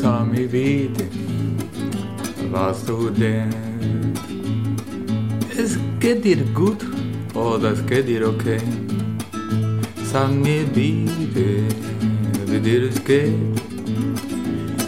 [0.00, 1.06] Sami Vidi
[2.50, 3.52] Vasudev
[5.58, 6.82] Es gedir gut
[7.34, 8.60] oder es gedir okay
[10.10, 11.64] Sami Vidi
[12.46, 13.34] Vidir es geht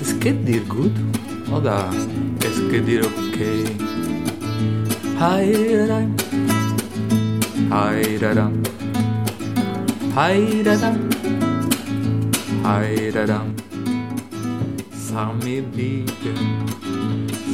[0.00, 0.96] Es gedir gut
[1.52, 1.90] oder
[2.48, 3.64] es gedir okay
[5.20, 6.16] Hayran
[7.68, 8.54] Hayraram
[10.16, 10.98] Hayraram
[12.64, 13.71] Hayraram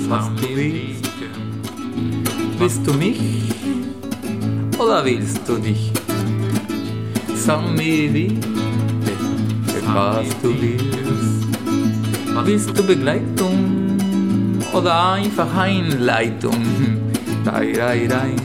[0.09, 1.05] was du willst.
[2.59, 3.21] Willst du mich
[4.79, 5.93] oder willst du dich?
[9.05, 11.47] Bitte, was du willst.
[12.45, 13.99] Willst du Begleitung
[14.73, 16.65] oder einfach Einleitung?
[17.45, 18.37] Dai, dai, dai.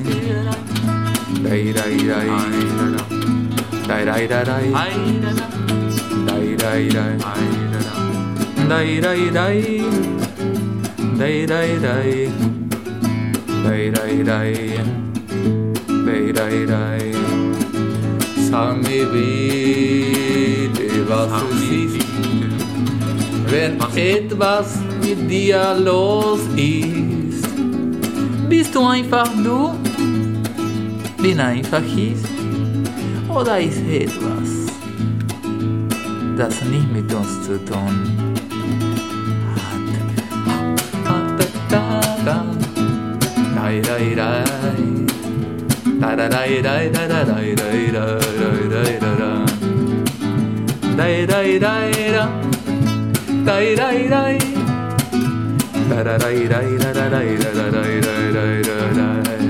[1.43, 2.27] Dai, dai, dai.
[3.87, 4.73] Dai, dai, dai, dai.
[6.25, 6.89] Dai, dai,
[8.73, 8.99] dai.
[9.01, 9.81] Dai, dai, dai.
[11.19, 12.31] Dai, dai, dai.
[13.63, 14.53] Dai, dai, dai.
[16.05, 16.65] Dai, dai,
[18.81, 22.07] mir bitte, was du siehst,
[23.51, 27.47] wenn etwas mit dir los ist.
[28.49, 29.73] Bist du einfach du?
[31.21, 32.23] Bin einfach ich?
[33.29, 34.49] Oder ist etwas,
[36.37, 38.32] das nicht mit uns zu tun
[46.13, 48.05] Da, da, dai, dai, da, da, dai, dai, da,
[48.39, 49.31] dai, dai, da, da.
[50.95, 52.25] Dai, dai, dai, da.
[53.47, 54.37] Dai, dai, dai.
[55.89, 59.41] Da, da, dai, dai, da, da, dai, da, da, dai, dai, dai, da, dai.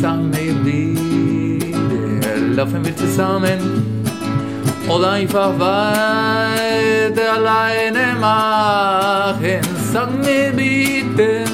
[0.00, 3.60] Sag mir wieder, laufen wir zusammen
[4.88, 9.60] oder einfach weiter alleine machen.
[9.92, 11.44] Sag mir bitte,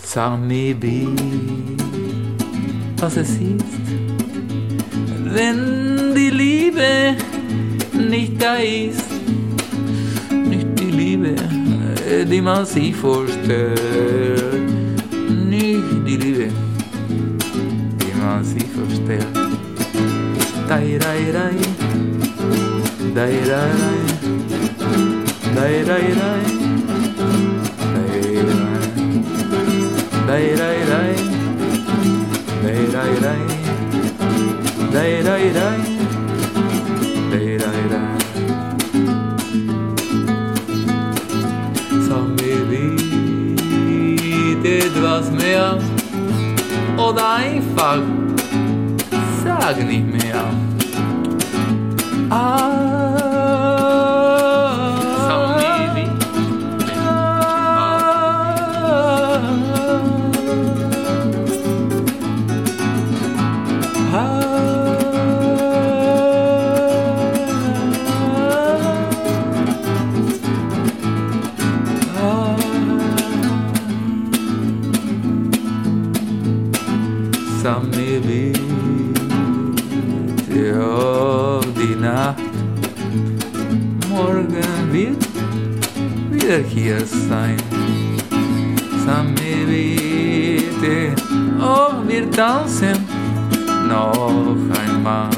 [0.04, 0.76] Sag mir
[2.98, 3.64] was es ist,
[5.24, 7.16] wenn die Liebe
[7.94, 9.19] nicht da ist
[12.10, 13.80] die man sich vorstellt.
[15.48, 16.48] Nicht die Liebe,
[18.00, 19.28] die man vorstellt.
[20.68, 21.56] Dai, dai, dai.
[23.14, 24.00] Dai, dai, dai.
[25.56, 26.44] Dai, dai, dai.
[30.28, 31.16] Dai, dai, dai.
[32.64, 33.44] Dai, dai, dai.
[34.92, 35.54] Dai, dai, dai.
[35.54, 36.09] Dai,
[45.50, 45.78] mehr
[46.98, 48.02] oder einfach
[49.44, 50.44] sag nicht mehr.
[52.30, 53.09] Ah,
[80.48, 82.38] Bitte auf die Nacht.
[84.08, 84.54] Morgen
[84.92, 85.18] wird
[86.32, 87.58] wieder hier sein.
[89.04, 91.16] Sag mir bitte,
[91.60, 92.98] ob wir tanzen
[93.88, 95.30] noch einmal.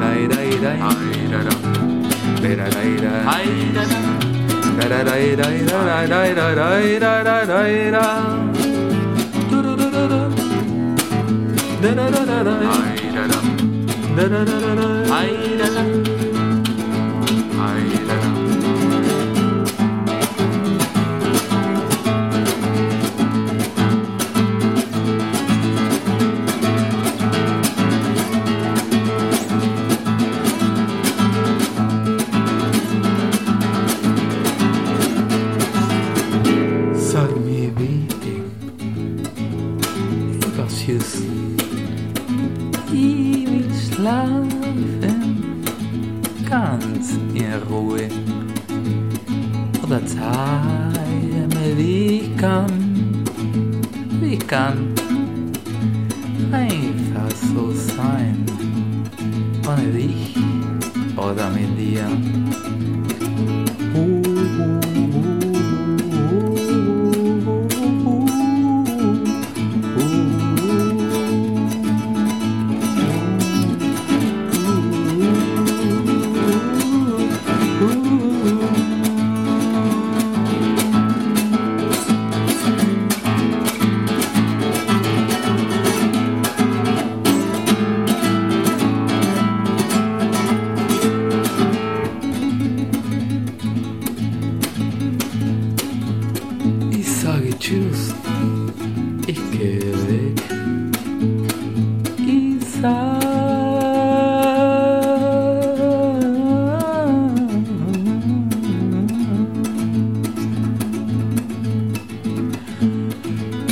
[0.00, 0.78] Dai, dai, dai.
[2.40, 3.84] Dai, dai, dai, dai.
[4.80, 7.60] Da da da da da da da da da da da
[7.90, 8.51] da.
[40.92, 41.31] issues
[44.02, 45.62] schlafen,
[46.48, 48.08] ganz in Ruhe.
[49.84, 53.24] Oder mir, wie kann,
[54.20, 54.92] wie kann
[56.50, 58.44] einfach so sein.
[59.68, 60.36] ohne dich
[61.16, 62.08] oder mit dir.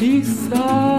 [0.00, 0.90] Peace out.